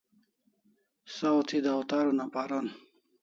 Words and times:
Saw 1.15 1.37
thi 1.47 1.57
dawtar 1.65 2.05
una 2.13 2.25
paron 2.33 2.67